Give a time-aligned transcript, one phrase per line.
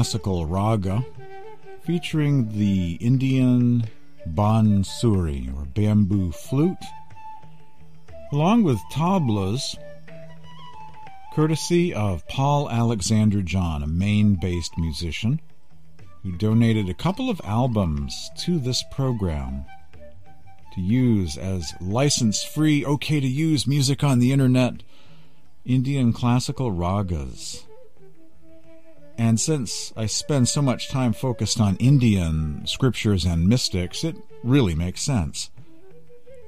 [0.00, 1.04] classical raga
[1.82, 3.84] featuring the Indian
[4.30, 6.82] bansuri or bamboo flute,
[8.32, 9.76] along with tablas,
[11.34, 15.38] courtesy of Paul Alexander John, a Maine based musician
[16.22, 19.66] who donated a couple of albums to this program
[20.76, 24.82] to use as license free, okay to use music on the internet,
[25.66, 27.66] Indian classical ragas.
[29.20, 34.74] And since I spend so much time focused on Indian scriptures and mystics, it really
[34.74, 35.50] makes sense.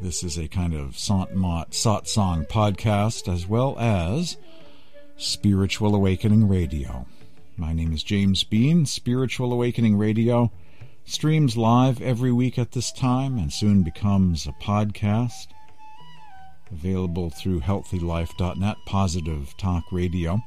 [0.00, 4.38] This is a kind of Sant Mat Satsang podcast as well as
[5.18, 7.04] Spiritual Awakening Radio.
[7.58, 8.86] My name is James Bean.
[8.86, 10.50] Spiritual Awakening Radio
[11.04, 15.48] streams live every week at this time and soon becomes a podcast
[16.70, 20.42] available through healthylife.net, Positive Talk Radio.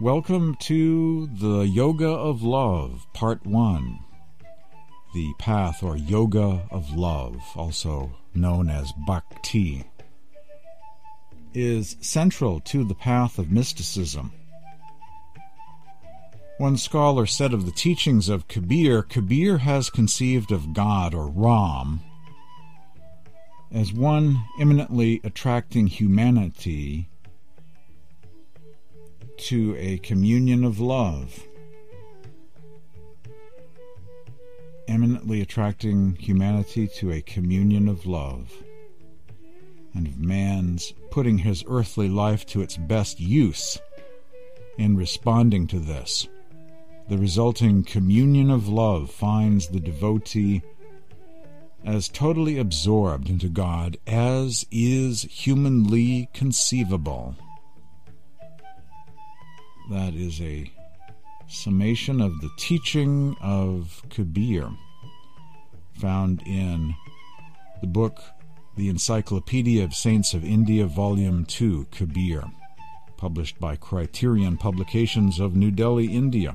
[0.00, 4.00] Welcome to the Yoga of Love, Part 1.
[5.14, 9.84] The path or Yoga of Love, also known as Bhakti,
[11.54, 14.32] is central to the path of mysticism.
[16.58, 22.00] One scholar said of the teachings of Kabir, Kabir has conceived of God or Ram
[23.70, 27.08] as one eminently attracting humanity
[29.44, 31.46] to a communion of love,
[34.88, 38.50] eminently attracting humanity to a communion of love,
[39.92, 43.78] and of man's putting his earthly life to its best use
[44.78, 46.26] in responding to this.
[47.10, 50.62] The resulting communion of love finds the devotee
[51.84, 57.36] as totally absorbed into God as is humanly conceivable.
[59.90, 60.70] That is a
[61.46, 64.70] summation of the teaching of Kabir,
[66.00, 66.94] found in
[67.82, 68.18] the book
[68.76, 72.44] The Encyclopedia of Saints of India, Volume 2, Kabir,
[73.18, 76.54] published by Criterion Publications of New Delhi, India.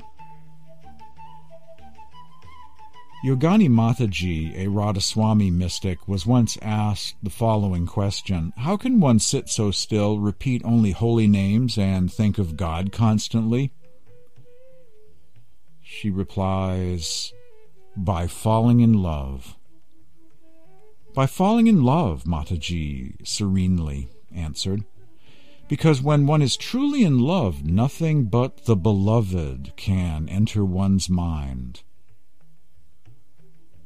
[3.21, 9.49] Yogani Mataji, a Radhaswami mystic, was once asked the following question How can one sit
[9.49, 13.73] so still, repeat only holy names, and think of God constantly?
[15.81, 17.33] She replies,
[17.97, 19.57] By falling in love.
[21.13, 24.85] By falling in love, Mataji serenely answered.
[25.67, 31.81] Because when one is truly in love, nothing but the beloved can enter one's mind.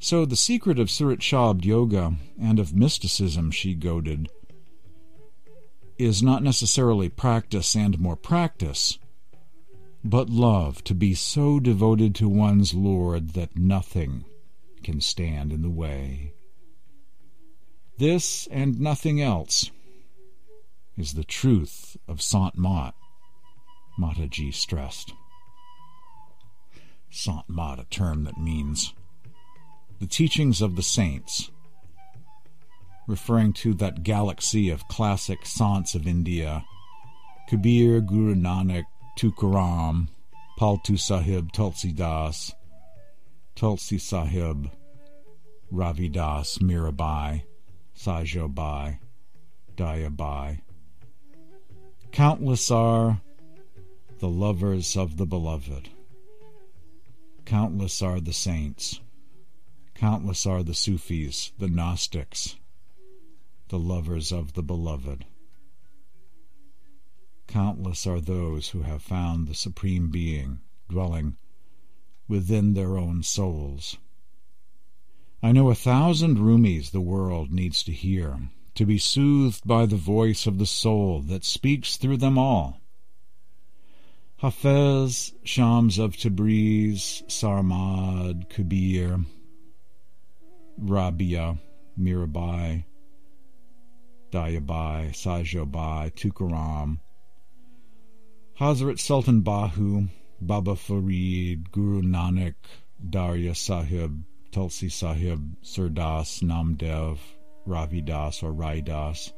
[0.03, 4.27] So the secret of Surat Shabd Yoga and of mysticism, she goaded,
[5.97, 8.99] is not necessarily practice and more practice,
[10.03, 14.25] but love, to be so devoted to one's Lord that nothing
[14.83, 16.33] can stand in the way.
[17.97, 19.71] This and nothing else
[20.97, 22.94] is the truth of Sant Mat,
[23.97, 25.13] Mataji stressed.
[27.09, 28.94] Sant Mat, a term that means
[30.03, 31.50] the teachings of the saints,
[33.07, 36.65] referring to that galaxy of classic saints of India
[37.47, 38.83] Kabir, Guru Nanak,
[39.17, 40.09] Tukaram,
[40.59, 42.53] Paltu Sahib, Tulsi Das,
[43.55, 44.69] Tulsi Sahib,
[45.71, 47.44] Ravi Ravidas, Mirabai,
[47.97, 48.97] Sajobai,
[49.77, 50.59] Dayabai.
[52.11, 53.21] Countless are
[54.19, 55.88] the lovers of the beloved.
[57.45, 58.99] Countless are the saints.
[59.95, 62.56] Countless are the Sufis, the Gnostics,
[63.69, 65.25] the lovers of the beloved.
[67.48, 70.60] Countless are those who have found the Supreme Being
[70.90, 71.38] dwelling
[72.28, 73.98] within their own souls.
[75.42, 79.98] I know a thousand Rumis the world needs to hear, to be soothed by the
[79.98, 82.80] voice of the soul that speaks through them all.
[84.42, 89.25] Hafez, Shams of Tabriz, Sarmad, Kabir,
[90.77, 91.57] Rabia,
[91.99, 92.83] Mirabai,
[94.31, 96.99] Dayabai, Sajobai, Tukaram,
[98.59, 100.09] Hazrat Sultan Bahu,
[100.41, 102.55] Baba Farid, Guru Nanak,
[103.09, 107.17] Darya Sahib, Tulsi Sahib, Surdas, Namdev,
[107.67, 109.31] Ravidas or Raidas,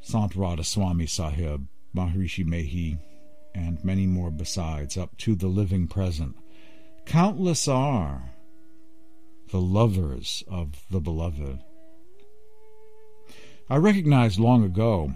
[0.00, 1.66] Sant Radha Swami Sahib,
[1.96, 2.98] Maharishi Mehi,
[3.54, 6.36] and many more besides, up to the living present.
[7.06, 8.32] Countless are
[9.50, 11.60] the lovers of the beloved.
[13.68, 15.14] I recognized long ago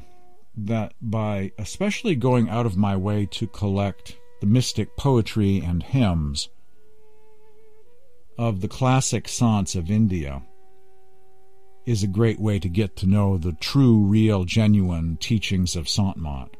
[0.57, 6.49] that by especially going out of my way to collect the mystic poetry and hymns
[8.37, 10.43] of the classic saints of India
[11.87, 16.17] is a great way to get to know the true, real, genuine teachings of Sant
[16.17, 16.51] Mat.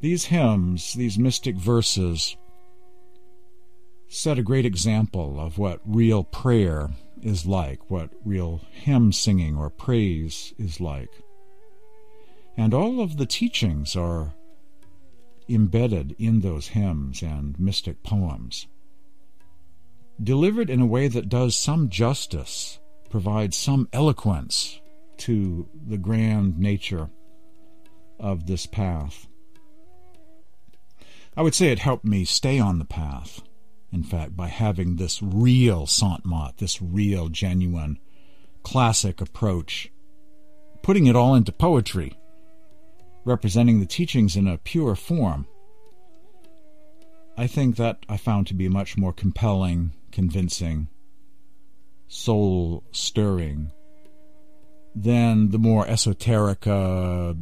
[0.00, 2.36] These hymns, these mystic verses,
[4.12, 6.90] set a great example of what real prayer
[7.22, 11.10] is like, what real hymn singing or praise is like.
[12.54, 14.34] And all of the teachings are
[15.48, 18.66] embedded in those hymns and mystic poems.
[20.22, 22.78] Delivered in a way that does some justice,
[23.08, 24.78] provides some eloquence
[25.16, 27.08] to the grand nature
[28.20, 29.26] of this path.
[31.34, 33.40] I would say it helped me stay on the path,
[33.92, 37.98] in fact, by having this real Sant Mat, this real, genuine,
[38.62, 39.92] classic approach,
[40.82, 42.18] putting it all into poetry
[43.24, 45.46] representing the teachings in a pure form,
[47.36, 50.88] I think that I found to be much more compelling, convincing,
[52.08, 53.72] soul stirring
[54.94, 57.34] than the more esoteric uh,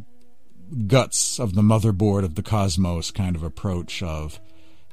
[0.87, 4.39] guts of the motherboard of the cosmos kind of approach of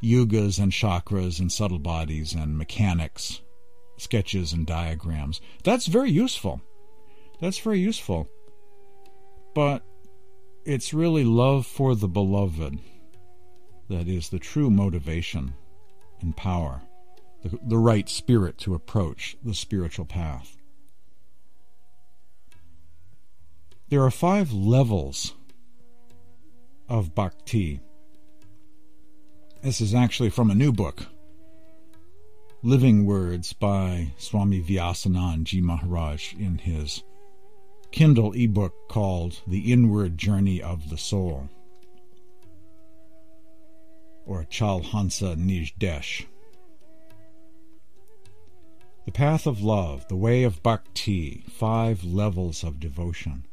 [0.03, 3.41] yugas and chakras and subtle bodies and mechanics,
[3.97, 5.41] sketches and diagrams.
[5.65, 6.61] That's very useful.
[7.41, 8.29] That's very useful.
[9.55, 9.83] But
[10.65, 12.79] it's really love for the beloved
[13.89, 15.55] that is the true motivation
[16.21, 16.83] and power,
[17.43, 20.57] the, the right spirit to approach the spiritual path.
[23.89, 25.35] There are five levels
[26.89, 27.81] of bhakti.
[29.61, 31.07] This is actually from a new book,
[32.63, 37.03] Living Words by Swami Vyasanand Ji Maharaj in his
[37.91, 41.49] Kindle ebook called The Inward Journey of the Soul,
[44.25, 46.27] or Chalhansa Nijdesh.
[49.07, 53.48] The Path of Love, The Way of Bhakti, Five Levels of Devotion.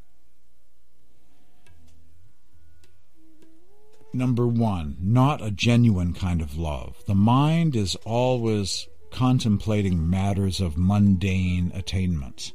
[4.16, 7.04] Number one, not a genuine kind of love.
[7.06, 12.54] The mind is always contemplating matters of mundane attainments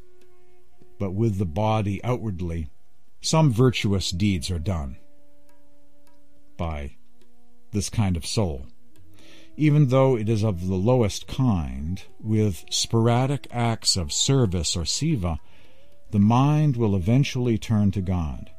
[1.01, 2.69] but with the body outwardly,
[3.23, 4.99] some virtuous deeds are done
[6.59, 6.97] by
[7.73, 8.67] this kind of soul.
[9.57, 15.39] Even though it is of the lowest kind, with sporadic acts of service or seva,
[16.11, 18.51] the mind will eventually turn to God.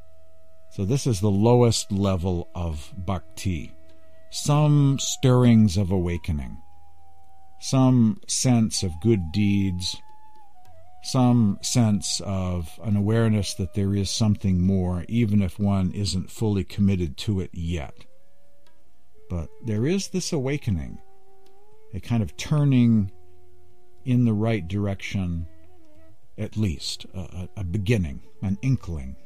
[0.72, 3.74] So, this is the lowest level of bhakti.
[4.30, 6.62] Some stirrings of awakening,
[7.60, 9.98] some sense of good deeds,
[11.04, 16.64] some sense of an awareness that there is something more, even if one isn't fully
[16.64, 18.06] committed to it yet.
[19.30, 21.00] But there is this awakening,
[21.94, 23.12] a kind of turning
[24.06, 25.48] in the right direction,
[26.38, 29.18] at least, a, a beginning, an inkling.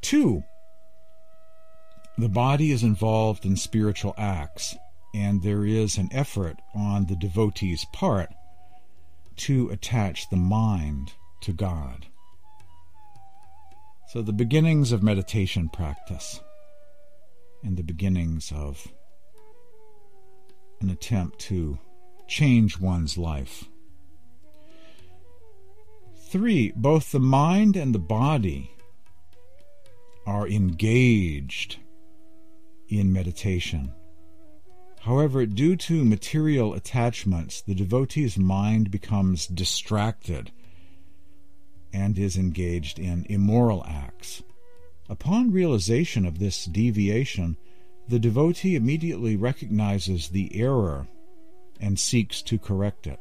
[0.00, 0.42] Two,
[2.16, 4.76] the body is involved in spiritual acts,
[5.14, 8.30] and there is an effort on the devotee's part
[9.36, 11.12] to attach the mind
[11.42, 12.06] to God.
[14.08, 16.40] So, the beginnings of meditation practice
[17.62, 18.88] and the beginnings of
[20.80, 21.78] an attempt to
[22.26, 23.64] change one's life.
[26.30, 28.70] Three, both the mind and the body
[30.28, 31.78] are engaged
[32.90, 33.90] in meditation.
[35.00, 40.52] However, due to material attachments, the devotee's mind becomes distracted
[41.94, 44.42] and is engaged in immoral acts.
[45.08, 47.56] Upon realization of this deviation,
[48.06, 51.08] the devotee immediately recognizes the error
[51.80, 53.20] and seeks to correct it.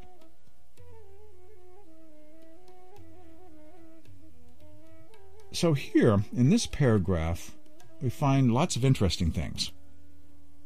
[5.57, 7.55] So here in this paragraph,
[7.99, 9.71] we find lots of interesting things.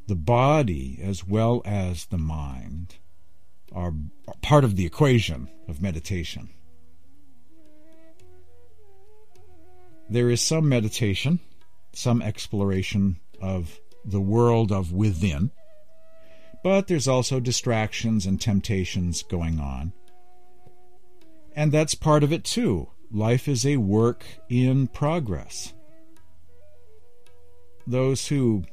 [0.07, 2.95] The body, as well as the mind,
[3.71, 3.93] are
[4.41, 6.49] part of the equation of meditation.
[10.09, 11.39] There is some meditation,
[11.93, 15.51] some exploration of the world of within,
[16.65, 19.93] but there's also distractions and temptations going on.
[21.55, 22.89] And that's part of it too.
[23.13, 25.73] Life is a work in progress.
[27.85, 28.63] Those who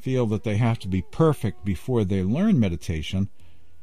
[0.00, 3.28] feel that they have to be perfect before they learn meditation,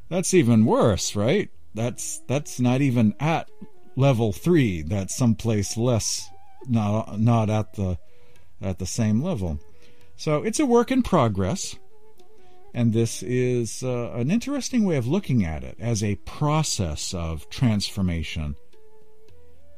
[0.09, 1.49] that's even worse, right?
[1.73, 3.49] That's that's not even at
[3.95, 6.29] level 3, that's someplace less
[6.67, 7.97] not not at the
[8.61, 9.59] at the same level.
[10.15, 11.77] So it's a work in progress.
[12.73, 17.49] And this is uh, an interesting way of looking at it as a process of
[17.49, 18.55] transformation.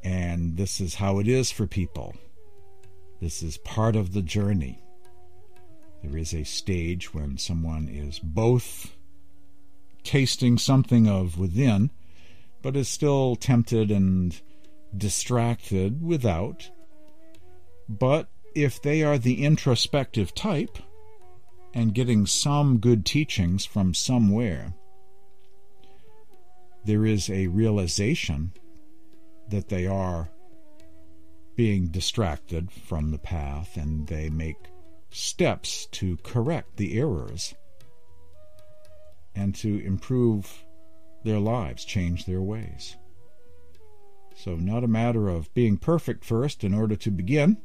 [0.03, 2.15] And this is how it is for people.
[3.19, 4.83] This is part of the journey.
[6.03, 8.95] There is a stage when someone is both
[10.03, 11.91] tasting something of within,
[12.63, 14.39] but is still tempted and
[14.97, 16.71] distracted without.
[17.87, 20.77] But if they are the introspective type,
[21.73, 24.73] and getting some good teachings from somewhere,
[26.83, 28.51] there is a realization
[29.51, 30.29] that they are
[31.55, 34.57] being distracted from the path and they make
[35.11, 37.53] steps to correct the errors
[39.35, 40.65] and to improve
[41.23, 42.95] their lives, change their ways.
[44.35, 47.57] So, not a matter of being perfect first in order to begin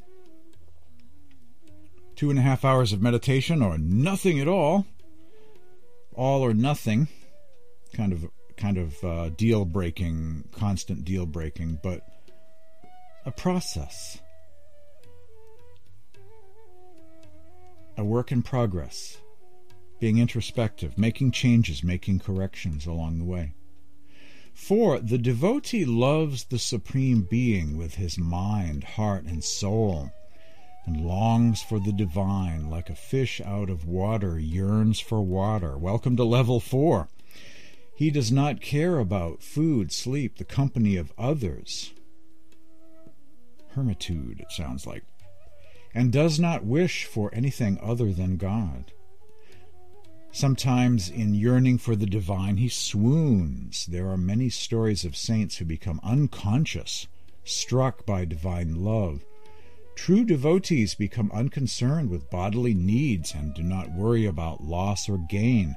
[2.17, 4.87] two and a half hours of meditation or nothing at all,
[6.15, 7.09] all or nothing,
[7.95, 8.27] kind of
[8.57, 12.03] kind of uh, deal breaking, constant deal breaking, but
[13.25, 14.19] a process,
[17.97, 19.19] a work in progress,
[20.01, 23.53] being introspective, making changes, making corrections along the way.
[24.53, 30.11] For the devotee loves the Supreme Being with his mind, heart, and soul
[30.87, 35.77] and longs for the divine like a fish out of water yearns for water.
[35.77, 37.09] Welcome to level four.
[37.97, 41.93] He does not care about food, sleep, the company of others.
[43.71, 45.05] Hermitude, it sounds like.
[45.95, 48.93] And does not wish for anything other than God.
[50.31, 53.87] Sometimes, in yearning for the divine, he swoons.
[53.87, 57.07] There are many stories of saints who become unconscious,
[57.45, 59.25] struck by divine love
[59.97, 65.75] True devotees become unconcerned with bodily needs and do not worry about loss or gain.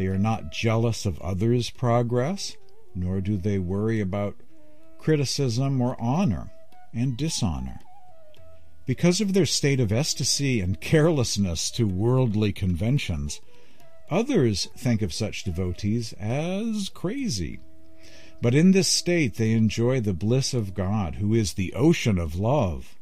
[0.00, 2.56] They are not jealous of others' progress,
[2.94, 4.40] nor do they worry about
[4.96, 6.50] criticism or honor
[6.94, 7.80] and dishonor.
[8.86, 13.42] Because of their state of ecstasy and carelessness to worldly conventions,
[14.08, 17.60] others think of such devotees as crazy.
[18.40, 22.36] But in this state they enjoy the bliss of God, who is the ocean of
[22.36, 22.96] love.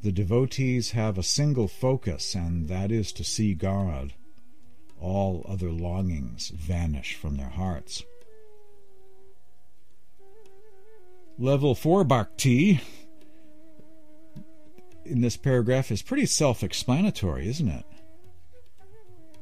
[0.00, 4.14] The devotees have a single focus, and that is to see God.
[5.02, 8.04] All other longings vanish from their hearts.
[11.38, 12.80] Level 4 bhakti
[15.04, 17.84] in this paragraph is pretty self explanatory, isn't it?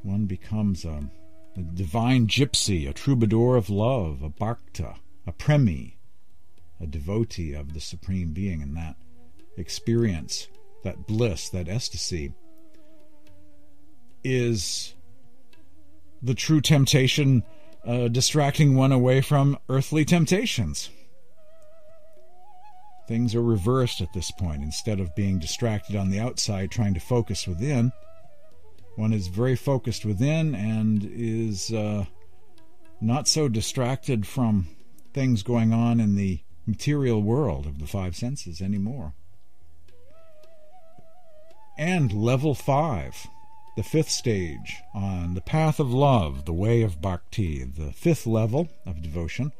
[0.01, 1.09] One becomes a,
[1.55, 4.95] a, divine gypsy, a troubadour of love, a bhakta,
[5.27, 5.99] a premi,
[6.79, 8.95] a devotee of the Supreme Being, and that
[9.57, 10.47] experience,
[10.83, 12.33] that bliss, that ecstasy,
[14.23, 14.95] is
[16.21, 17.43] the true temptation
[17.85, 20.89] uh, distracting one away from earthly temptations.
[23.07, 24.63] Things are reversed at this point.
[24.63, 27.91] Instead of being distracted on the outside, trying to focus within,
[28.95, 32.05] one is very focused within and is uh,
[33.01, 34.67] not so distracted from
[35.13, 39.13] things going on in the material world of the five senses anymore
[41.81, 43.27] and level 5,
[43.75, 48.67] the fifth stage on the path of love, the way of bhakti, the fifth level
[48.85, 49.51] of devotion.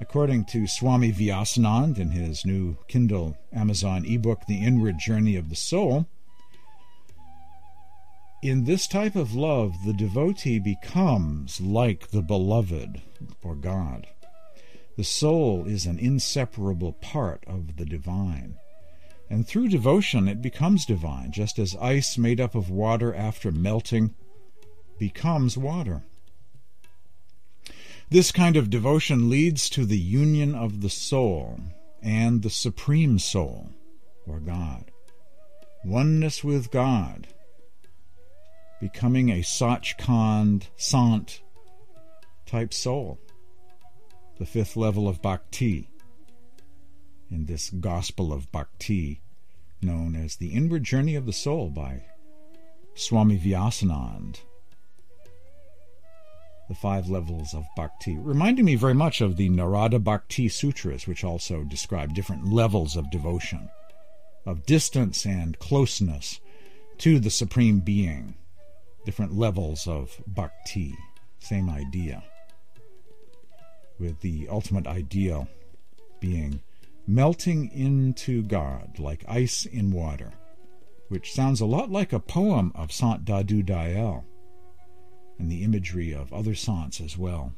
[0.00, 5.56] According to Swami Vyasanand in his new Kindle Amazon ebook, The Inward Journey of the
[5.56, 6.06] Soul,
[8.42, 13.00] in this type of love, the devotee becomes like the beloved
[13.44, 14.08] or God.
[14.96, 18.56] The soul is an inseparable part of the divine.
[19.32, 24.14] And through devotion, it becomes divine, just as ice made up of water after melting
[24.98, 26.02] becomes water.
[28.10, 31.58] This kind of devotion leads to the union of the soul
[32.02, 33.70] and the Supreme Soul,
[34.26, 34.90] or God.
[35.82, 37.26] Oneness with God,
[38.82, 41.40] becoming a Sachkhand Sant
[42.44, 43.18] type soul,
[44.38, 45.88] the fifth level of bhakti,
[47.30, 49.21] in this Gospel of Bhakti,
[49.82, 52.02] known as The Inward Journey of the Soul by
[52.94, 54.40] Swami Vyasanand.
[56.68, 61.24] The five levels of bhakti, reminding me very much of the Narada Bhakti Sutras, which
[61.24, 63.68] also describe different levels of devotion,
[64.46, 66.40] of distance and closeness
[66.98, 68.34] to the Supreme Being,
[69.04, 70.96] different levels of bhakti,
[71.40, 72.22] same idea,
[73.98, 75.48] with the ultimate ideal
[76.20, 76.60] being
[77.06, 80.32] melting into God like ice in water,
[81.08, 84.24] which sounds a lot like a poem of Sant Dadu Dayal
[85.38, 87.52] and the imagery of other sants as well.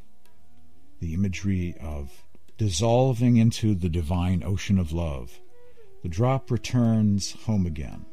[1.00, 2.24] The imagery of
[2.56, 5.40] dissolving into the divine ocean of love.
[6.02, 8.06] The drop returns home again.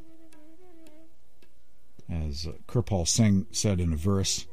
[2.10, 4.46] As Kirpal Singh said in a verse,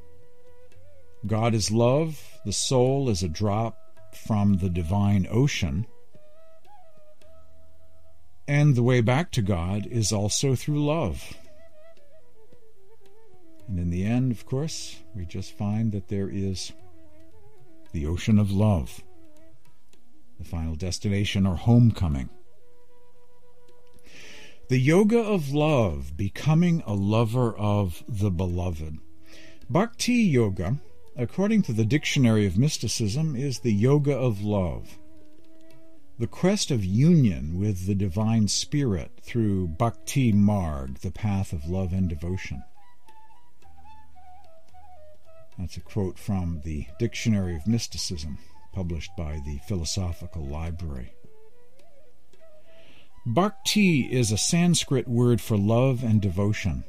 [1.27, 3.77] God is love, the soul is a drop
[4.15, 5.87] from the divine ocean,
[8.49, 11.37] and the way back to God is also through love.
[13.69, 16.73] And in the end, of course, we just find that there is
[17.93, 19.03] the ocean of love,
[20.39, 22.31] the final destination or homecoming.
[24.71, 28.99] The yoga of love, becoming a lover of the beloved.
[29.69, 30.79] Bhakti yoga,
[31.17, 34.99] according to the Dictionary of Mysticism, is the yoga of love.
[36.19, 41.93] The quest of union with the Divine Spirit through Bhakti Marg, the path of love
[41.93, 42.65] and devotion.
[45.57, 48.39] That's a quote from the Dictionary of Mysticism,
[48.73, 51.13] published by the Philosophical Library.
[53.25, 56.83] Bhakti is a Sanskrit word for love and devotion.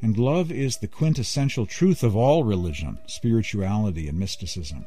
[0.00, 4.86] And love is the quintessential truth of all religion, spirituality, and mysticism.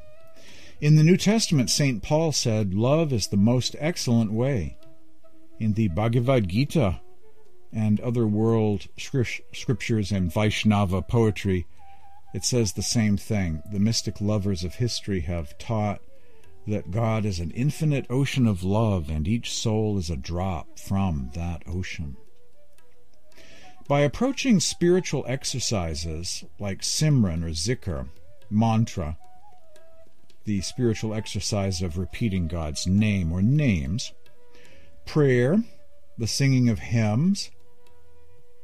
[0.81, 2.01] In the New Testament, St.
[2.01, 4.77] Paul said, Love is the most excellent way.
[5.59, 6.99] In the Bhagavad Gita
[7.71, 11.67] and other world scriptures and Vaishnava poetry,
[12.33, 13.61] it says the same thing.
[13.71, 16.01] The mystic lovers of history have taught
[16.65, 21.29] that God is an infinite ocean of love, and each soul is a drop from
[21.35, 22.17] that ocean.
[23.87, 28.07] By approaching spiritual exercises like Simran or Zikr,
[28.49, 29.19] mantra,
[30.45, 34.13] the spiritual exercise of repeating God's name or names,
[35.05, 35.63] prayer,
[36.17, 37.51] the singing of hymns,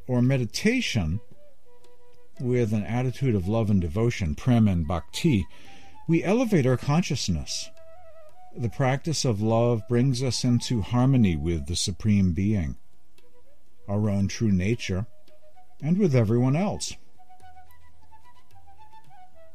[0.08, 1.20] or meditation,
[2.40, 5.46] with an attitude of love and devotion, prem and bhakti,
[6.08, 7.70] we elevate our consciousness.
[8.56, 12.78] The practice of love brings us into harmony with the Supreme Being,
[13.88, 15.06] our own true nature,
[15.82, 16.96] and with everyone else.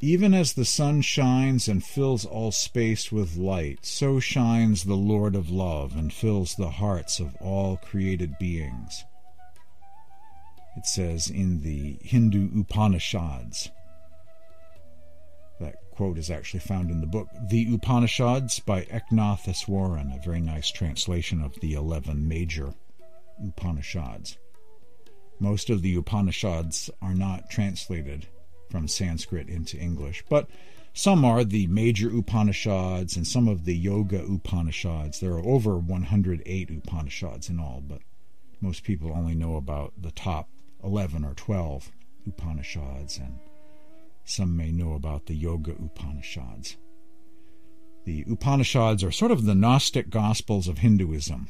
[0.03, 5.35] Even as the sun shines and fills all space with light, so shines the Lord
[5.35, 9.05] of love and fills the hearts of all created beings
[10.77, 13.71] it says in the Hindu Upanishads.
[15.61, 20.41] That quote is actually found in the book The Upanishads by Eknath Easwaran, a very
[20.41, 22.75] nice translation of the 11 major
[23.43, 24.39] Upanishads.
[25.39, 28.27] Most of the Upanishads are not translated
[28.73, 30.49] from Sanskrit into English, but
[30.95, 35.21] some are the major Upanishads and some of the Yoga Upanishads.
[35.21, 38.01] There are over 108 Upanishads in all, but
[38.63, 40.49] most people only know about the top
[40.83, 41.93] 11 or 12
[42.27, 43.39] Upanishads, and
[44.25, 46.79] some may know about the Yoga Upanishads.
[48.07, 51.49] The Upanishads are sort of the Gnostic Gospels of Hinduism,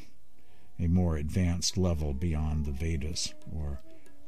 [0.77, 3.79] a more advanced level beyond the Vedas, or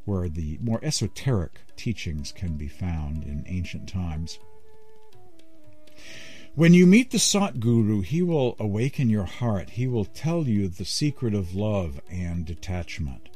[0.06, 4.40] where the more esoteric teachings can be found in ancient times.
[6.54, 9.72] When you meet the Satguru, he will awaken your heart.
[9.72, 13.30] He will tell you the secret of love and detachment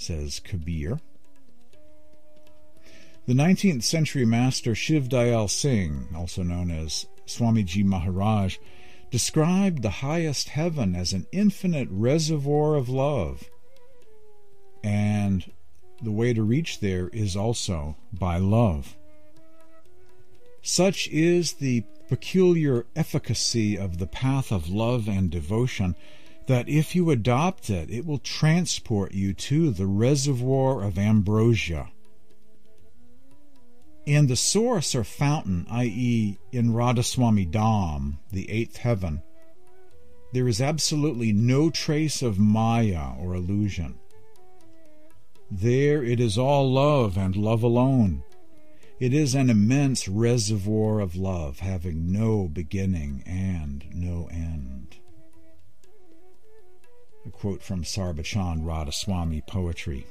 [0.00, 1.00] says Kabir.
[3.26, 8.56] The 19th century master Shiv Dayal Singh, also known as Swamiji Maharaj,
[9.10, 13.44] described the highest heaven as an infinite reservoir of love.
[14.82, 15.50] And
[16.02, 18.96] the way to reach there is also by love.
[20.62, 25.94] Such is the peculiar efficacy of the path of love and devotion
[26.46, 31.90] that if you adopt it, it will transport you to the reservoir of ambrosia.
[34.06, 39.22] In the source or fountain, i.e., in Radhaswami Dham, the eighth heaven,
[40.32, 43.98] there is absolutely no trace of Maya or illusion.
[45.50, 48.22] There it is all love and love alone.
[49.00, 54.96] It is an immense reservoir of love, having no beginning and no end.
[57.24, 60.06] A quote from Sarbachan Radhaswami poetry.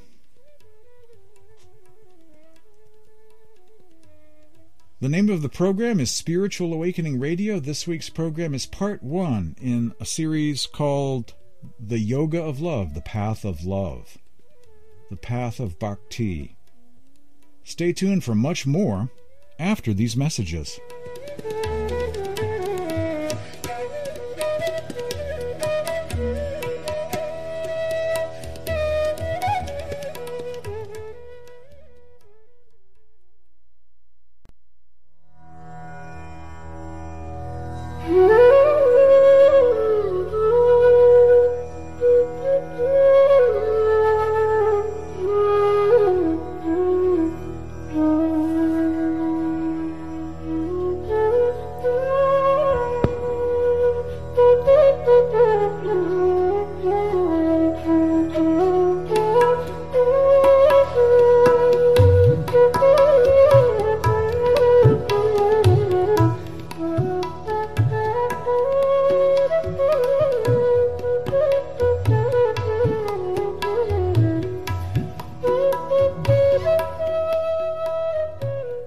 [4.99, 7.59] The name of the program is Spiritual Awakening Radio.
[7.59, 11.35] This week's program is part one in a series called
[11.79, 14.17] The Yoga of Love, The Path of Love,
[15.09, 16.57] The Path of Bhakti.
[17.63, 19.09] Stay tuned for much more
[19.57, 20.79] after these messages.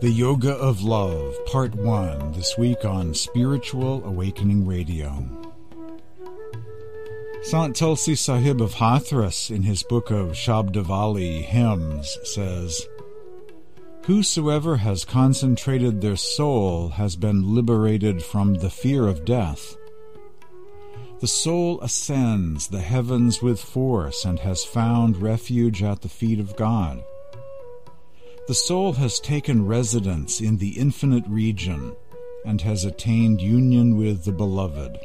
[0.00, 5.28] The Yoga of Love, Part 1, this week on Spiritual Awakening Radio.
[7.42, 12.80] Sant Tulsi Sahib of Hathras, in his book of Shabdavali hymns, says,
[14.06, 19.76] Whosoever has concentrated their soul has been liberated from the fear of death.
[21.20, 26.56] The soul ascends the heavens with force and has found refuge at the feet of
[26.56, 27.04] God.
[28.50, 31.94] The soul has taken residence in the infinite region
[32.44, 34.98] and has attained union with the Beloved.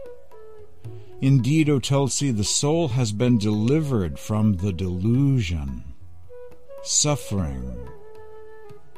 [1.21, 5.83] Indeed, O Tulsi, the soul has been delivered from the delusion,
[6.81, 7.87] suffering,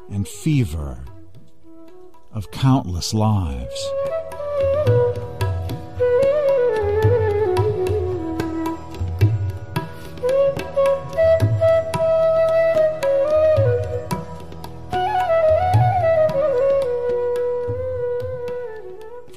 [0.10, 1.04] and fever
[2.32, 3.92] of countless lives.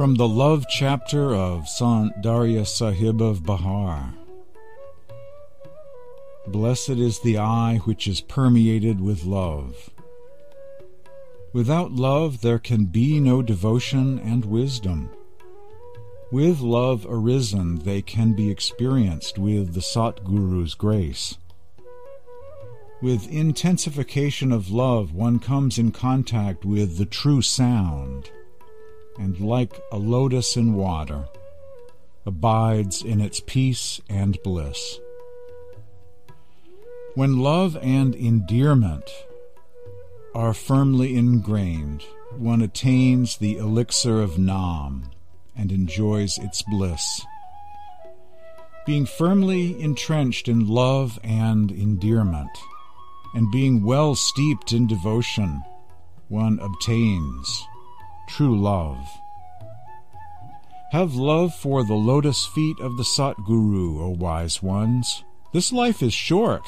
[0.00, 4.14] From the Love chapter of Sant Darya Sahib of Bihar.
[6.46, 9.90] Blessed is the eye which is permeated with love.
[11.52, 15.10] Without love there can be no devotion and wisdom.
[16.32, 21.36] With love arisen they can be experienced with the Satguru's grace.
[23.02, 28.30] With intensification of love one comes in contact with the true sound
[29.18, 31.28] and like a lotus in water,
[32.26, 34.98] abides in its peace and bliss.
[37.14, 39.10] When love and endearment
[40.34, 42.04] are firmly ingrained,
[42.36, 45.10] one attains the elixir of Nam
[45.56, 47.22] and enjoys its bliss.
[48.86, 52.50] Being firmly entrenched in love and endearment,
[53.34, 55.62] and being well steeped in devotion,
[56.28, 57.66] one obtains
[58.30, 59.06] true love.
[60.92, 65.24] Have love for the lotus feet of the Satguru, O wise ones.
[65.52, 66.66] This life is short.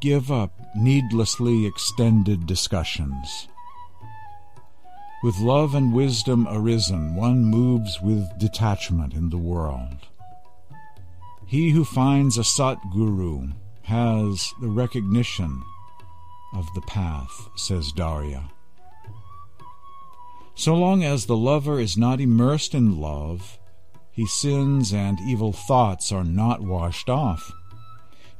[0.00, 3.48] Give up needlessly extended discussions.
[5.22, 10.08] With love and wisdom arisen, one moves with detachment in the world.
[11.46, 13.54] He who finds a Satguru
[13.84, 15.62] has the recognition
[16.54, 18.50] of the path, says Darya.
[20.58, 23.58] So long as the lover is not immersed in love,
[24.10, 27.52] his sins and evil thoughts are not washed off.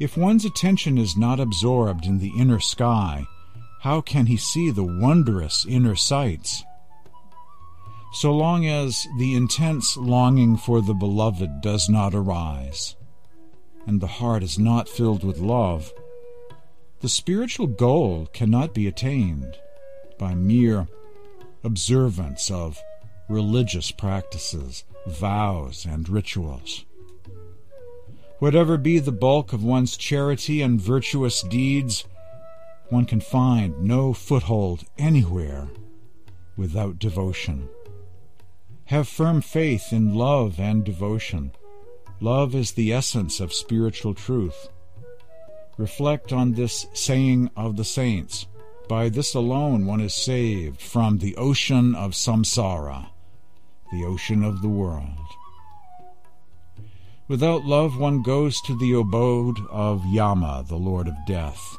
[0.01, 3.27] If one's attention is not absorbed in the inner sky,
[3.81, 6.65] how can he see the wondrous inner sights?
[8.15, 12.97] So long as the intense longing for the beloved does not arise,
[13.87, 15.93] and the heart is not filled with love,
[17.01, 19.55] the spiritual goal cannot be attained
[20.19, 20.89] by mere
[21.67, 22.81] observance of
[23.29, 26.85] religious practices, vows, and rituals.
[28.39, 32.05] Whatever be the bulk of one's charity and virtuous deeds,
[32.89, 35.69] one can find no foothold anywhere
[36.57, 37.69] without devotion.
[38.85, 41.51] Have firm faith in love and devotion.
[42.21, 44.69] Love is the essence of spiritual truth.
[45.77, 48.47] Reflect on this saying of the saints.
[48.89, 53.09] By this alone one is saved from the ocean of samsara,
[53.91, 55.27] the ocean of the world.
[57.27, 61.77] Without love, one goes to the abode of Yama, the Lord of Death.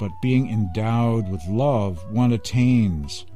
[0.00, 3.26] But being endowed with love, one attains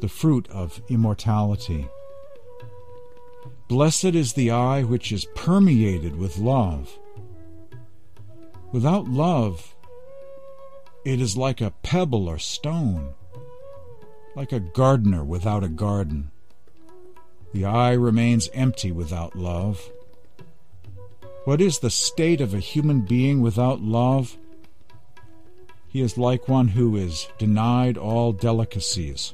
[0.00, 1.86] the fruit of immortality.
[3.68, 6.98] Blessed is the eye which is permeated with love.
[8.72, 9.76] Without love,
[11.08, 13.14] it is like a pebble or stone,
[14.36, 16.30] like a gardener without a garden.
[17.54, 19.90] The eye remains empty without love.
[21.46, 24.36] What is the state of a human being without love?
[25.86, 29.32] He is like one who is denied all delicacies,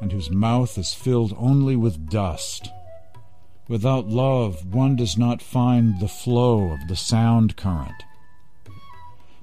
[0.00, 2.70] and whose mouth is filled only with dust.
[3.68, 8.02] Without love, one does not find the flow of the sound current.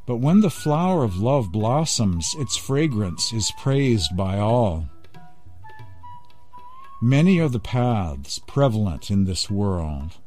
[0.05, 4.89] But when the flower of love blossoms, its fragrance is praised by all.
[7.01, 10.17] Many are the paths prevalent in this world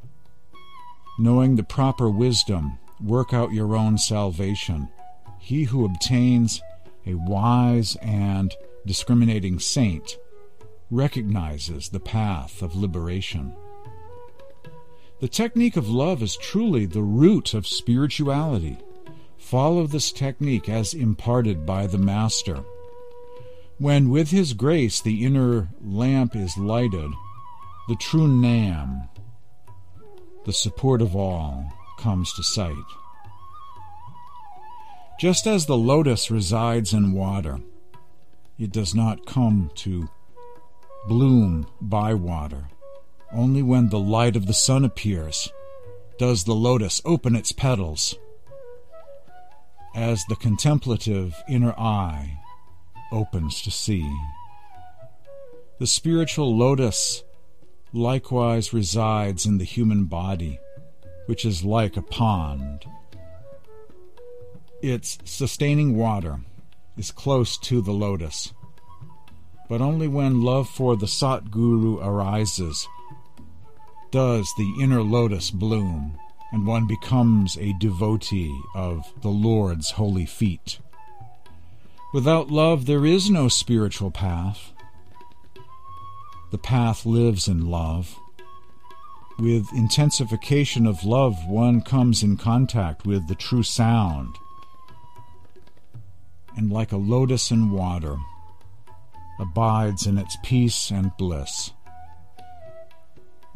[1.18, 4.88] knowing the proper wisdom, work out your own salvation.
[5.38, 6.60] He who obtains
[7.06, 10.18] a wise and discriminating saint
[10.90, 13.54] recognizes the path of liberation.
[15.20, 18.78] The technique of love is truly the root of spirituality.
[19.46, 22.64] Follow this technique as imparted by the Master.
[23.78, 27.12] When with His grace the inner lamp is lighted,
[27.86, 29.08] the true Nam,
[30.46, 32.74] the support of all comes to sight.
[35.20, 37.60] Just as the lotus resides in water,
[38.58, 40.08] it does not come to
[41.06, 42.64] bloom by water.
[43.32, 45.48] Only when the light of the sun appears
[46.18, 48.16] does the lotus open its petals.
[49.96, 52.38] As the contemplative inner eye
[53.10, 54.06] opens to see.
[55.78, 57.24] The spiritual lotus
[57.94, 60.58] likewise resides in the human body,
[61.24, 62.84] which is like a pond.
[64.82, 66.40] Its sustaining water
[66.98, 68.52] is close to the lotus,
[69.66, 72.86] but only when love for the Satguru arises
[74.10, 76.18] does the inner lotus bloom,
[76.56, 80.78] and one becomes a devotee of the Lord's holy feet.
[82.14, 84.72] Without love, there is no spiritual path.
[86.52, 88.16] The path lives in love.
[89.38, 94.34] With intensification of love, one comes in contact with the true sound.
[96.56, 98.16] And like a lotus in water,
[99.38, 101.72] abides in its peace and bliss.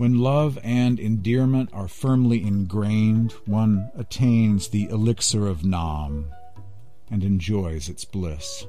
[0.00, 6.32] When love and endearment are firmly ingrained, one attains the elixir of Nam
[7.10, 8.64] and enjoys its bliss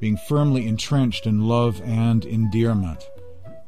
[0.00, 3.08] being firmly entrenched in love and endearment,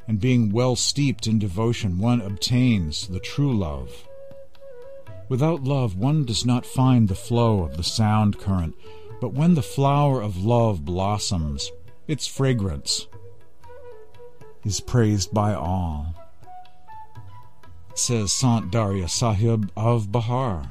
[0.08, 4.08] and being well steeped in devotion, one obtains the true love.
[5.28, 8.74] Without love, one does not find the flow of the sound current,
[9.20, 11.70] but when the flower of love blossoms,
[12.08, 13.06] its fragrance
[14.64, 16.15] is praised by all.
[17.96, 20.70] Says Sant Darya Sahib of Bihar.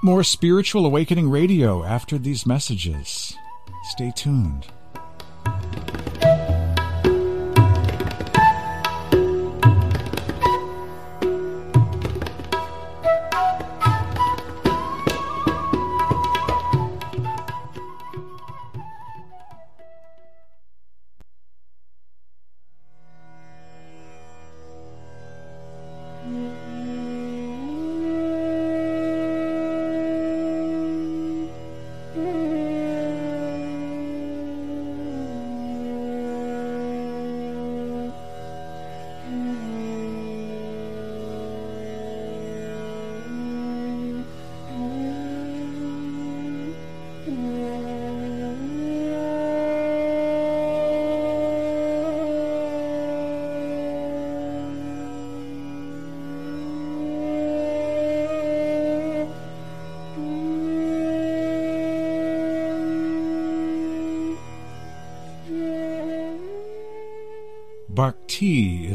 [0.00, 3.36] More Spiritual Awakening Radio after these messages.
[3.90, 4.68] Stay tuned.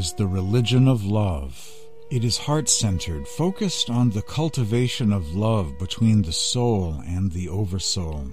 [0.04, 1.72] Is the religion of love.
[2.12, 7.48] It is heart centered, focused on the cultivation of love between the soul and the
[7.48, 8.28] oversoul.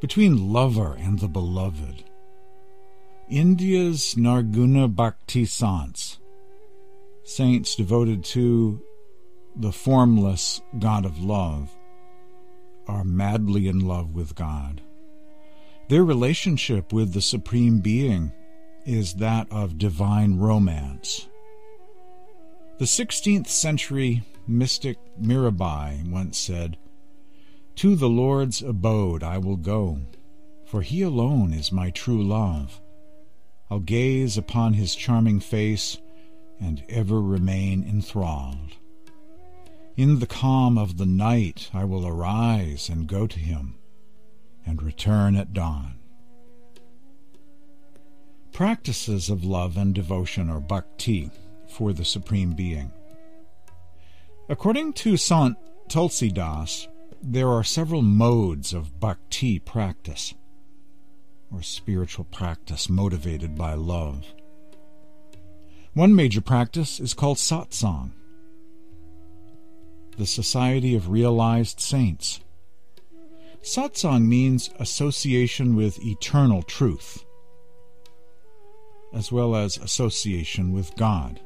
[0.00, 2.04] between lover and the beloved.
[3.28, 6.18] India's Nirguna Bhakti saints,
[7.24, 8.82] saints devoted to
[9.56, 11.76] the formless God of love,
[12.86, 14.80] are madly in love with God.
[15.90, 18.32] Their relationship with the Supreme Being
[18.84, 21.28] is that of divine romance.
[22.78, 26.76] The 16th century mystic Mirabai once said,
[27.76, 30.00] To the Lord's abode I will go,
[30.66, 32.80] for he alone is my true love.
[33.70, 35.98] I'll gaze upon his charming face
[36.60, 38.76] and ever remain enthralled.
[39.96, 43.78] In the calm of the night I will arise and go to him,
[44.66, 46.00] and return at dawn.
[48.54, 51.28] Practices of love and devotion or bhakti
[51.66, 52.92] for the Supreme Being.
[54.48, 56.86] According to Sant Tulsidas,
[57.20, 60.34] there are several modes of bhakti practice,
[61.52, 64.24] or spiritual practice motivated by love.
[65.94, 68.12] One major practice is called satsang,
[70.16, 72.38] the Society of Realized Saints.
[73.62, 77.24] Satsang means association with eternal truth,
[79.14, 81.40] as well as association with God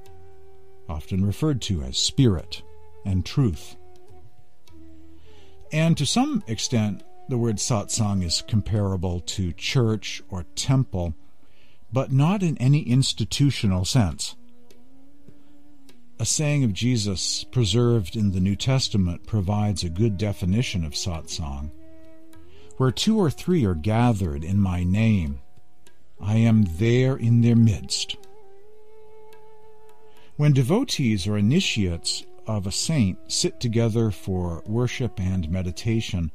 [0.88, 2.62] often referred to as spirit
[3.04, 3.76] and truth.
[5.70, 11.14] And to some extent, the word satsang is comparable to church or temple,
[11.92, 14.34] but not in any institutional sense.
[16.18, 21.70] A saying of Jesus preserved in the New Testament provides a good definition of satsang.
[22.78, 25.40] Where two or three are gathered in my name,
[26.20, 28.16] I am there in their midst.
[30.36, 36.30] When devotees or initiates of a saint sit together for worship and meditation,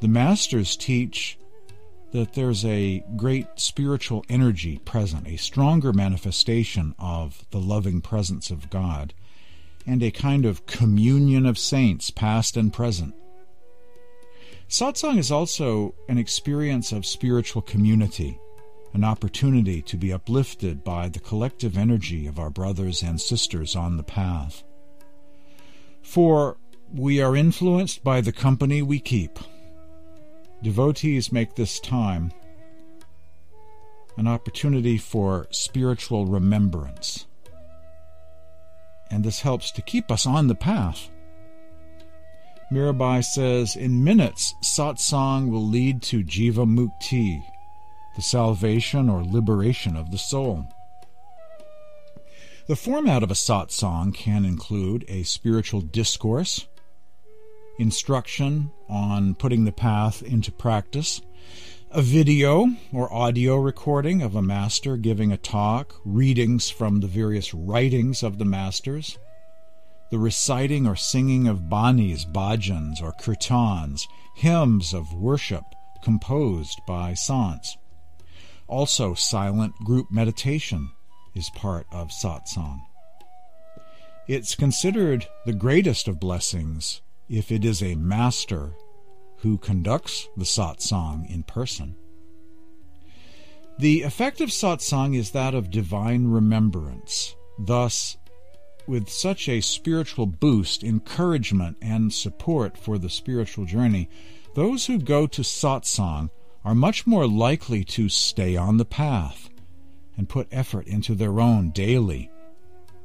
[0.00, 1.38] the masters teach
[2.12, 8.70] that there's a great spiritual energy present, a stronger manifestation of the loving presence of
[8.70, 9.14] God,
[9.86, 13.14] and a kind of communion of saints, past and present.
[14.68, 18.38] Satsang is also an experience of spiritual community
[18.94, 23.96] an opportunity to be uplifted by the collective energy of our brothers and sisters on
[23.96, 24.62] the path.
[26.02, 26.58] For
[26.92, 29.38] we are influenced by the company we keep.
[30.62, 32.32] Devotees make this time
[34.16, 37.26] an opportunity for spiritual remembrance.
[39.10, 41.10] And this helps to keep us on the path.
[42.70, 47.42] Mirabai says, In minutes, satsang will lead to jiva mukti,
[48.16, 50.66] the salvation or liberation of the soul.
[52.68, 56.66] The format of a satsang can include a spiritual discourse,
[57.78, 61.20] instruction on putting the path into practice,
[61.90, 67.52] a video or audio recording of a master giving a talk, readings from the various
[67.52, 69.18] writings of the masters,
[70.10, 75.64] the reciting or singing of banis, bhajans, or kirtans, hymns of worship
[76.02, 77.76] composed by sants.
[78.72, 80.90] Also, silent group meditation
[81.34, 82.80] is part of satsang.
[84.26, 88.72] It's considered the greatest of blessings if it is a master
[89.40, 91.96] who conducts the satsang in person.
[93.78, 97.36] The effect of satsang is that of divine remembrance.
[97.58, 98.16] Thus,
[98.86, 104.08] with such a spiritual boost, encouragement, and support for the spiritual journey,
[104.54, 106.30] those who go to satsang
[106.64, 109.50] are much more likely to stay on the path
[110.16, 112.30] and put effort into their own daily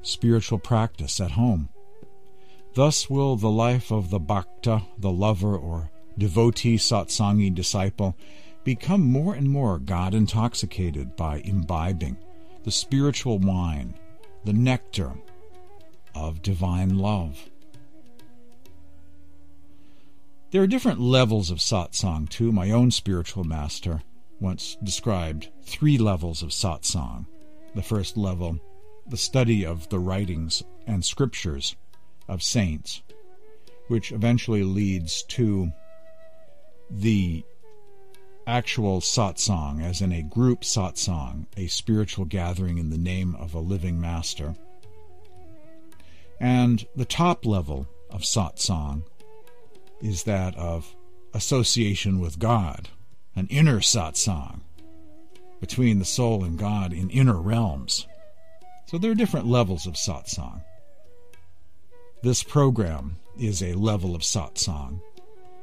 [0.01, 1.70] spiritual practice at home.
[2.74, 8.16] Thus will the life of the bhakta, the lover or devotee satsangi disciple,
[8.64, 12.18] become more and more God intoxicated by imbibing
[12.64, 13.93] the spiritual wine,
[14.43, 15.14] the nectar
[16.14, 17.49] of divine love.
[20.50, 22.54] There are different levels of satsang, too.
[22.54, 24.02] My own spiritual master
[24.39, 27.26] once described three levels of satsang.
[27.76, 28.58] The first level,
[29.06, 31.76] the study of the writings and scriptures
[32.30, 33.02] of saints,
[33.89, 35.72] which eventually leads to
[36.89, 37.43] the
[38.45, 43.60] actual satsang, as in a group satsang, a spiritual gathering in the name of a
[43.60, 44.56] living master.
[46.39, 49.04] And the top level of satsang,
[50.02, 50.95] is that of
[51.34, 52.89] association with God,
[53.36, 54.62] an inner satsang
[55.60, 58.08] between the soul and God in inner realms.
[58.86, 60.62] So there are different levels of satsang.
[62.24, 65.02] This program is a level of satsang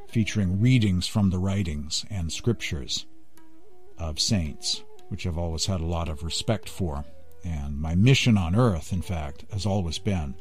[0.08, 3.06] featuring readings from the writings and scriptures
[3.98, 7.04] of saints, which I've always had a lot of respect for.
[7.44, 10.34] And my mission on earth, in fact, has always been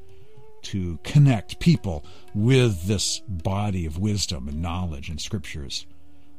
[0.63, 5.85] to connect people with this body of wisdom and knowledge and scriptures.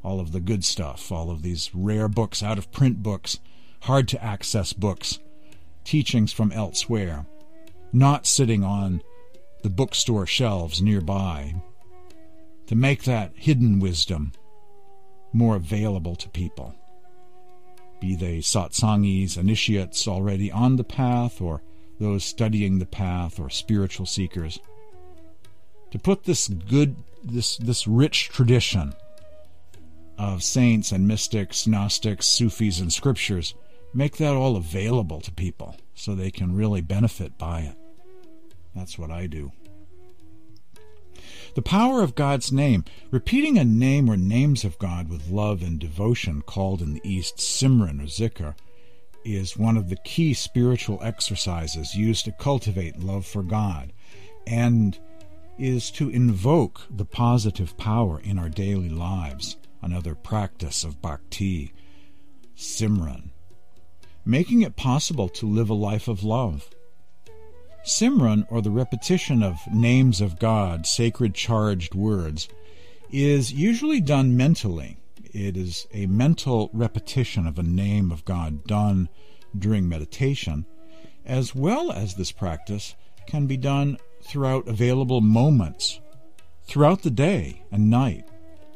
[0.03, 3.39] All of the good stuff, all of these rare books, out of print books,
[3.83, 5.18] hard to access books,
[5.85, 7.27] teachings from elsewhere,
[7.93, 9.03] not sitting on
[9.62, 11.55] the bookstore shelves nearby,
[12.66, 14.33] to make that hidden wisdom
[15.33, 16.75] more available to people.
[18.01, 21.62] Be they satsangis, initiates already on the path, or
[21.99, 24.59] those studying the path, or spiritual seekers.
[25.92, 28.95] To put this good, this, this rich tradition
[30.18, 33.55] of saints and mystics, Gnostics, Sufis, and scriptures,
[33.92, 37.76] make that all available to people so they can really benefit by it.
[38.74, 39.53] That's what I do.
[41.55, 42.84] The power of God's name.
[43.12, 47.36] Repeating a name or names of God with love and devotion, called in the East
[47.36, 48.57] Simran or Zikr,
[49.25, 53.93] is one of the key spiritual exercises used to cultivate love for God
[54.47, 54.99] and
[55.59, 61.72] is to invoke the positive power in our daily lives, another practice of bhakti,
[62.57, 63.31] Simran,
[64.25, 66.68] making it possible to live a life of love.
[67.85, 72.49] Simran, or the repetition of names of God, sacred charged words,
[73.11, 74.97] is usually done mentally.
[75.35, 79.09] It is a mental repetition of a name of God done
[79.59, 80.64] during meditation,
[81.26, 82.95] as well as this practice
[83.26, 86.01] can be done throughout available moments
[86.66, 88.26] throughout the day and night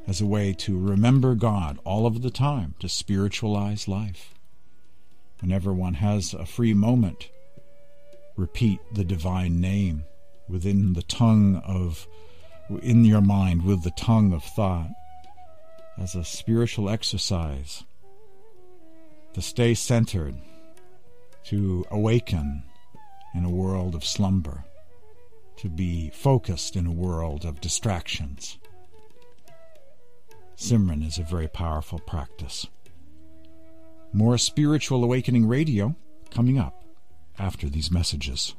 [0.06, 4.34] as a way to remember God all of the time, to spiritualize life.
[5.40, 7.30] Whenever one has a free moment,
[8.36, 10.04] repeat the divine name
[10.48, 12.08] within the tongue of,
[12.82, 14.88] in your mind, with the tongue of thought,
[16.00, 17.84] as a spiritual exercise
[19.34, 20.34] to stay centered,
[21.44, 22.62] to awaken
[23.34, 24.64] in a world of slumber,
[25.56, 28.58] to be focused in a world of distractions.
[30.56, 32.66] Simran is a very powerful practice.
[34.12, 35.94] More Spiritual Awakening Radio
[36.30, 36.84] coming up
[37.38, 38.54] after these messages.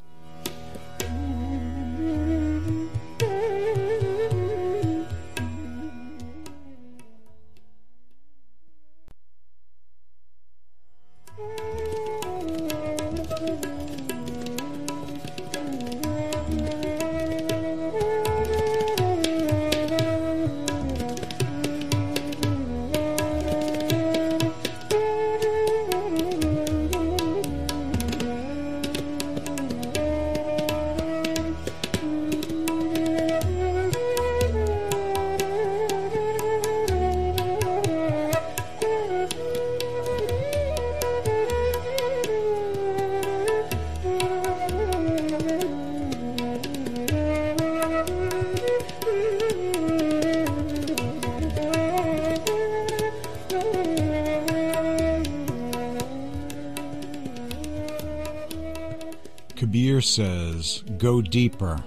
[60.19, 61.81] Says, Go deeper,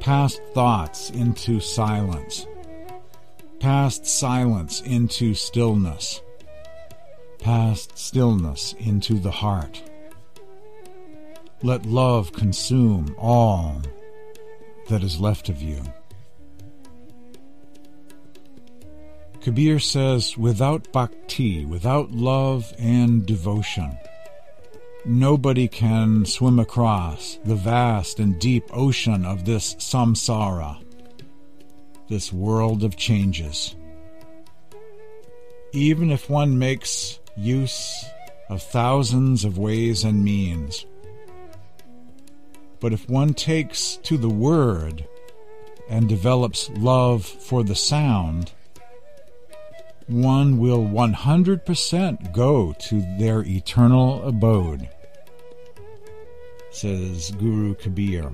[0.00, 2.44] past thoughts into silence,
[3.60, 6.20] past silence into stillness,
[7.38, 9.80] past stillness into the heart.
[11.62, 13.80] Let love consume all
[14.88, 15.80] that is left of you.
[19.40, 23.96] Kabir says, without bhakti, without love and devotion,
[25.04, 30.82] Nobody can swim across the vast and deep ocean of this samsara,
[32.08, 33.76] this world of changes.
[35.72, 38.04] Even if one makes use
[38.48, 40.84] of thousands of ways and means,
[42.80, 45.06] but if one takes to the word
[45.88, 48.52] and develops love for the sound,
[50.08, 54.88] one will 100% go to their eternal abode
[56.78, 58.30] says Guru Kabir.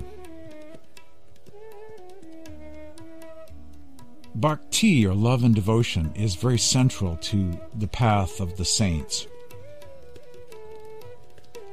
[4.35, 9.27] Bhakti, or love and devotion, is very central to the path of the saints.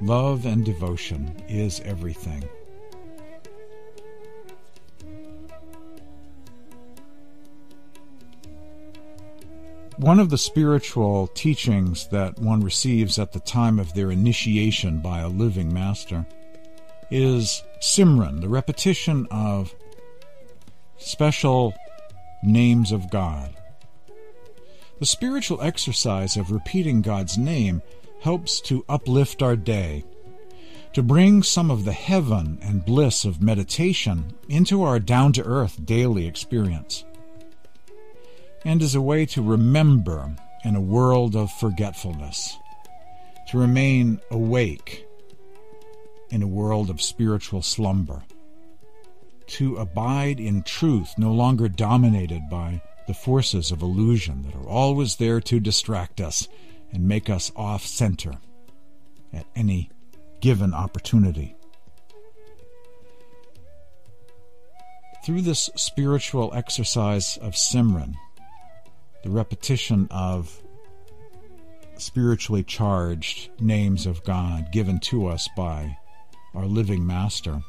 [0.00, 2.48] Love and devotion is everything.
[10.02, 15.20] One of the spiritual teachings that one receives at the time of their initiation by
[15.20, 16.26] a living master
[17.08, 19.72] is Simran, the repetition of
[20.98, 21.72] special
[22.42, 23.54] names of God.
[24.98, 27.80] The spiritual exercise of repeating God's name
[28.22, 30.02] helps to uplift our day,
[30.94, 35.86] to bring some of the heaven and bliss of meditation into our down to earth
[35.86, 37.04] daily experience,
[38.64, 40.34] and as a way to remember
[40.64, 42.56] in a world of forgetfulness,
[43.48, 45.06] to remain awake
[46.30, 48.22] in a world of spiritual slumber,
[49.46, 55.16] to abide in truth no longer dominated by the forces of illusion that are always
[55.16, 56.48] there to distract us
[56.92, 58.34] and make us off center
[59.32, 59.90] at any
[60.40, 61.56] given opportunity.
[65.24, 68.14] Through this spiritual exercise of Simran,
[69.22, 70.62] the repetition of
[71.96, 75.98] spiritually charged names of God given to us by
[76.54, 77.62] our living Master,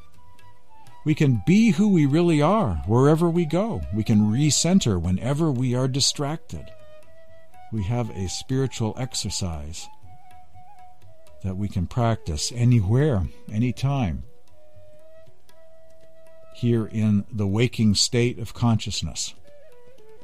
[1.05, 3.81] we can be who we really are wherever we go.
[3.93, 6.65] We can recenter whenever we are distracted.
[7.71, 9.87] We have a spiritual exercise
[11.43, 14.23] that we can practice anywhere, anytime.
[16.55, 19.33] Here in the waking state of consciousness.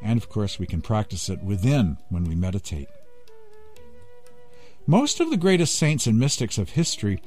[0.02, 2.88] And of course, we can practice it within when we meditate.
[4.88, 7.22] Most of the greatest saints and mystics of history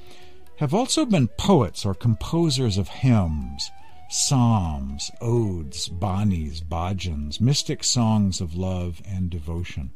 [0.57, 3.71] have also been poets or composers of hymns,
[4.11, 9.91] psalms, odes, banis, bhajans, mystic songs of love and devotion.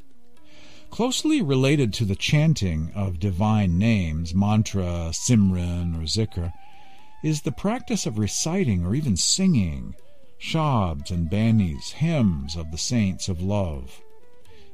[0.90, 6.52] Closely related to the chanting of divine names, mantra, simran, or zikr,
[7.22, 9.94] is the practice of reciting or even singing
[10.38, 14.00] shabds and banis, hymns of the saints of love.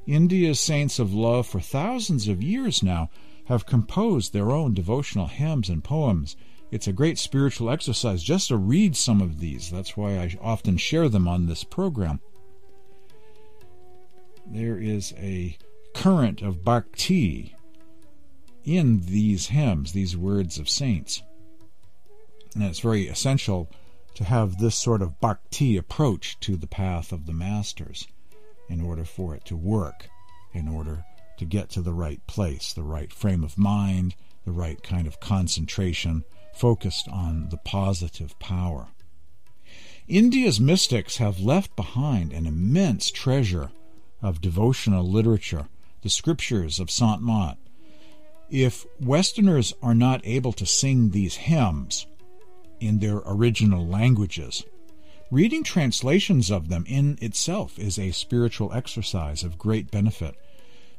[0.06, 3.08] India's saints of love for thousands of years now
[3.46, 6.36] have composed their own devotional hymns and poems.
[6.70, 9.70] It's a great spiritual exercise just to read some of these.
[9.70, 12.20] That's why I often share them on this program.
[14.46, 15.56] There is a
[15.94, 17.54] current of bhakti
[18.64, 21.22] in these hymns, these words of saints.
[22.54, 23.70] And it's very essential
[24.14, 28.06] to have this sort of bhakti approach to the path of the masters
[28.68, 30.08] in order for it to work,
[30.52, 31.04] in order
[31.38, 35.20] to get to the right place, the right frame of mind, the right kind of
[35.20, 38.88] concentration, focused on the positive power.
[40.08, 43.70] India's mystics have left behind an immense treasure
[44.20, 45.68] of devotional literature,
[46.02, 47.56] the scriptures of Sant Mat.
[48.50, 52.06] If Westerners are not able to sing these hymns
[52.82, 54.64] in their original languages,
[55.30, 60.34] reading translations of them in itself is a spiritual exercise of great benefit.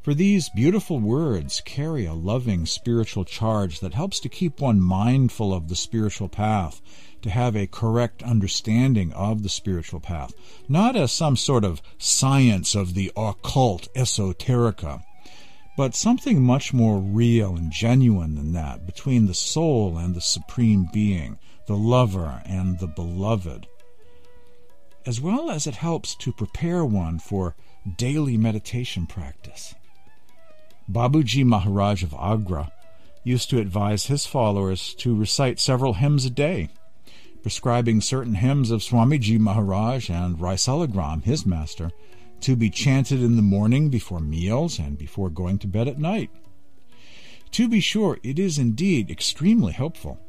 [0.01, 5.53] For these beautiful words carry a loving spiritual charge that helps to keep one mindful
[5.53, 6.81] of the spiritual path,
[7.21, 10.33] to have a correct understanding of the spiritual path,
[10.67, 15.03] not as some sort of science of the occult esoterica,
[15.77, 20.87] but something much more real and genuine than that, between the soul and the Supreme
[20.91, 23.67] Being, the lover and the beloved,
[25.05, 27.55] as well as it helps to prepare one for
[27.97, 29.73] daily meditation practice.
[30.89, 32.71] Babuji Maharaj of Agra
[33.23, 36.69] used to advise his followers to recite several hymns a day,
[37.41, 41.91] prescribing certain hymns of Swamiji Maharaj and Rai Saligram, his master,
[42.41, 46.29] to be chanted in the morning before meals and before going to bed at night.
[47.51, 50.19] To be sure, it is indeed extremely helpful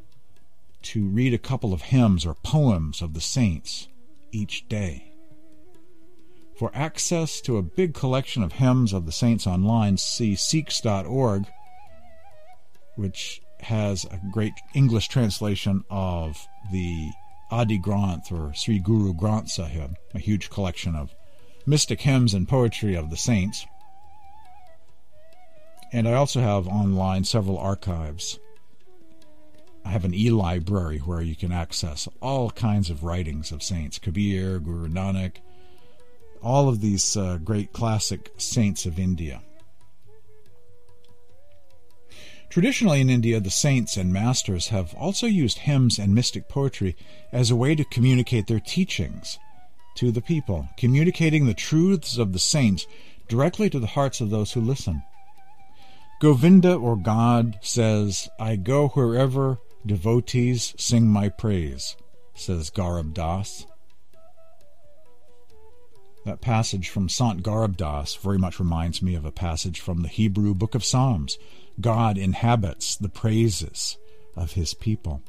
[0.85, 3.89] to read a couple of hymns or poems of the saints
[4.33, 5.13] each day.
[6.59, 11.47] For access to a big collection of hymns of the saints online, see sikhs.org,
[12.97, 17.11] which has a great English translation of the
[17.51, 21.15] Adi Granth or Sri Guru Granth Sahib, a huge collection of
[21.67, 23.67] mystic hymns and poetry of the saints.
[25.93, 28.39] And I also have online several archives.
[29.85, 34.59] I have an e-library where you can access all kinds of writings of saints, Kabir,
[34.59, 35.37] Guru Nanak,
[36.43, 39.43] all of these uh, great classic saints of India.
[42.49, 46.97] Traditionally in India, the saints and masters have also used hymns and mystic poetry
[47.33, 49.39] as a way to communicate their teachings
[49.97, 52.87] to the people, communicating the truths of the saints
[53.29, 55.03] directly to the hearts of those who listen.
[56.21, 61.97] Govinda or God says, I go wherever devotees sing my praise,
[62.35, 63.67] says Garib Das.
[66.25, 70.09] That passage from Sant Garib Das very much reminds me of a passage from the
[70.09, 71.39] Hebrew book of Psalms.
[71.81, 73.99] God inhabits the praises
[74.37, 75.23] of his people.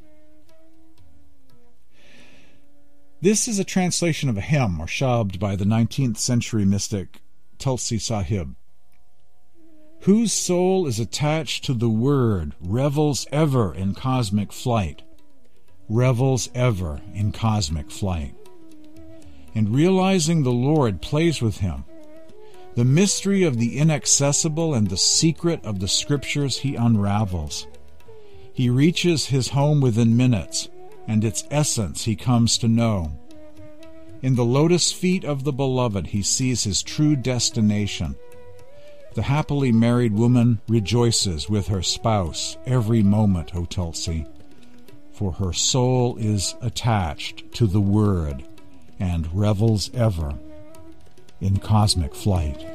[3.22, 7.22] This is a translation of a hymn or shabd by the 19th century mystic
[7.58, 8.56] Tulsi Sahib.
[10.06, 15.02] Whose soul is attached to the Word revels ever in cosmic flight,
[15.90, 18.36] revels ever in cosmic flight.
[19.56, 21.86] And realizing the Lord plays with him,
[22.76, 27.66] the mystery of the inaccessible and the secret of the Scriptures he unravels.
[28.54, 30.70] He reaches his home within minutes,
[31.08, 33.12] and its essence he comes to know.
[34.22, 38.16] In the lotus feet of the beloved, he sees his true destination.
[39.16, 44.26] The happily married woman rejoices with her spouse every moment, O Tulsi,
[45.14, 48.46] for her soul is attached to the Word
[49.00, 50.38] and revels ever
[51.40, 52.75] in cosmic flight.